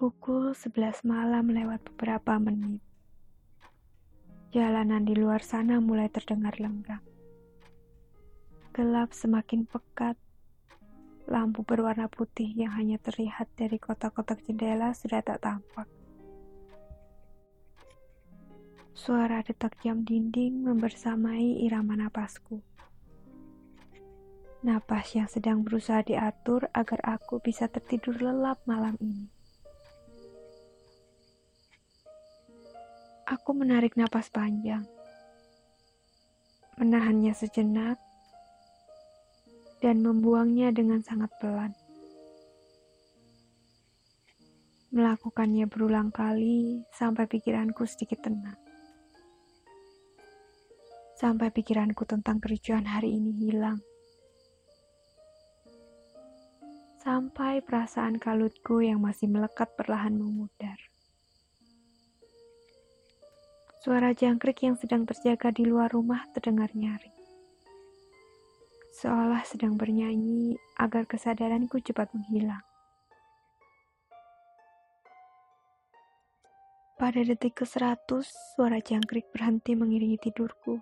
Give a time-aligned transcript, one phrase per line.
[0.00, 2.80] Pukul 11 malam lewat beberapa menit.
[4.48, 7.04] Jalanan di luar sana mulai terdengar lenggang.
[8.72, 10.16] Gelap semakin pekat.
[11.28, 15.84] Lampu berwarna putih yang hanya terlihat dari kotak-kotak jendela sudah tak tampak.
[18.96, 22.64] Suara detak jam dinding membersamai irama napasku.
[24.64, 29.39] Napas yang sedang berusaha diatur agar aku bisa tertidur lelap malam ini.
[33.30, 34.82] Aku menarik napas panjang,
[36.82, 37.94] menahannya sejenak,
[39.78, 41.70] dan membuangnya dengan sangat pelan.
[44.90, 48.58] Melakukannya berulang kali sampai pikiranku sedikit tenang.
[51.14, 53.78] Sampai pikiranku tentang kericuan hari ini hilang.
[56.98, 60.90] Sampai perasaan kalutku yang masih melekat perlahan memudar.
[63.80, 67.16] Suara jangkrik yang sedang terjaga di luar rumah terdengar nyaring.
[68.92, 72.60] Seolah sedang bernyanyi agar kesadaranku cepat menghilang.
[77.00, 78.20] Pada detik ke-100,
[78.52, 80.76] suara jangkrik berhenti mengiringi tidurku.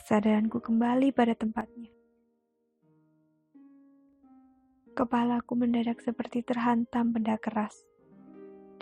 [0.00, 1.92] Kesadaranku kembali pada tempatnya.
[4.96, 7.91] Kepalaku mendadak seperti terhantam benda keras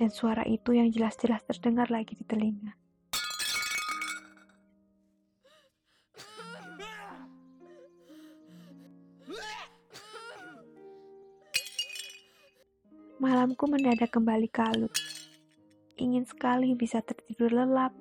[0.00, 2.72] dan suara itu yang jelas-jelas terdengar lagi di telinga.
[13.20, 14.88] Malamku mendadak kembali kalut.
[16.00, 17.92] Ingin sekali bisa tertidur lelap.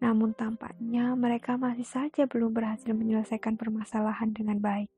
[0.00, 4.88] Namun tampaknya mereka masih saja belum berhasil menyelesaikan permasalahan dengan baik.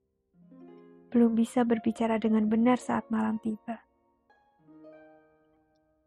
[1.11, 3.86] Belum bisa berbicara dengan benar saat malam tiba.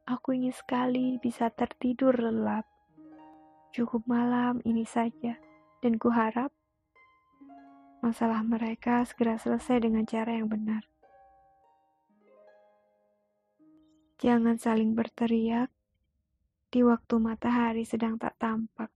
[0.09, 2.66] Aku ingin sekali bisa tertidur lelap.
[3.70, 5.38] Cukup malam ini saja,
[5.86, 6.50] dan kuharap
[8.02, 10.90] masalah mereka segera selesai dengan cara yang benar.
[14.18, 15.69] Jangan saling berteriak
[16.74, 18.90] di waktu matahari sedang tak tampak.